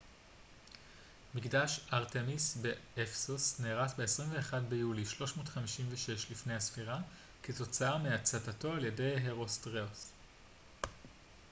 "מקדש 1.35 1.79
ארטמיס 1.93 2.57
באפסוס 2.95 3.59
נהרס 3.59 3.93
ב־21 4.19 4.55
ביולי 4.69 5.05
356 5.05 6.31
לפנה""ס 6.31 6.77
כתוצאה 7.43 7.97
מהצתתו 7.97 8.73
על 8.73 8.85
ידי 8.85 9.13
הרוסטראטוס. 9.27 10.11